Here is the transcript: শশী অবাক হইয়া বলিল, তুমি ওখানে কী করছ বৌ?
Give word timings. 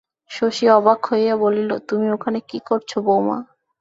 শশী 0.31 0.65
অবাক 0.69 0.99
হইয়া 1.09 1.35
বলিল, 1.35 1.69
তুমি 1.87 2.07
ওখানে 2.11 2.39
কী 2.49 2.59
করছ 2.69 2.91
বৌ? 2.99 3.19